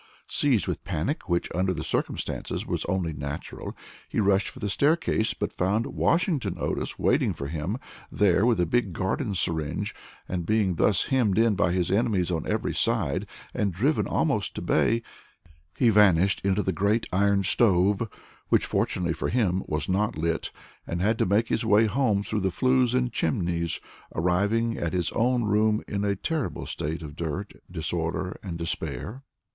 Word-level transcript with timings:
Seized 0.27 0.67
with 0.67 0.79
a 0.79 0.81
panic, 0.81 1.29
which, 1.29 1.47
under 1.53 1.75
the 1.75 1.83
circumstances, 1.83 2.65
was 2.65 2.85
only 2.85 3.13
natural, 3.13 3.77
he 4.09 4.19
rushed 4.19 4.49
for 4.49 4.57
the 4.57 4.67
staircase, 4.67 5.35
but 5.35 5.53
found 5.53 5.85
Washington 5.85 6.55
Otis 6.59 6.97
waiting 6.97 7.33
for 7.33 7.45
him 7.49 7.77
there 8.11 8.43
with 8.43 8.57
the 8.57 8.65
big 8.65 8.93
garden 8.93 9.35
syringe, 9.35 9.93
and 10.27 10.43
being 10.43 10.73
thus 10.73 11.09
hemmed 11.09 11.37
in 11.37 11.53
by 11.53 11.71
his 11.71 11.91
enemies 11.91 12.31
on 12.31 12.47
every 12.47 12.73
side, 12.73 13.27
and 13.53 13.73
driven 13.75 14.07
almost 14.07 14.55
to 14.55 14.61
bay, 14.63 15.03
he 15.77 15.89
vanished 15.89 16.41
into 16.43 16.63
the 16.63 16.73
great 16.73 17.05
iron 17.13 17.43
stove, 17.43 18.01
which, 18.49 18.65
fortunately 18.65 19.13
for 19.13 19.29
him, 19.29 19.61
was 19.67 19.87
not 19.87 20.17
lit, 20.17 20.49
and 20.87 20.99
had 20.99 21.19
to 21.19 21.27
make 21.27 21.49
his 21.49 21.63
way 21.63 21.85
home 21.85 22.23
through 22.23 22.39
the 22.41 22.49
flues 22.49 22.95
and 22.95 23.13
chimneys, 23.13 23.79
arriving 24.15 24.79
at 24.79 24.93
his 24.93 25.11
own 25.11 25.43
room 25.43 25.83
in 25.87 26.03
a 26.03 26.15
terrible 26.15 26.65
state 26.65 27.03
of 27.03 27.15
dirt, 27.15 27.53
disorder, 27.71 28.39
and 28.41 28.57
despair. 28.57 29.21